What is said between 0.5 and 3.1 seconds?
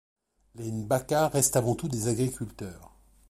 Les Ngbaka restent avant tout des agriculteurs.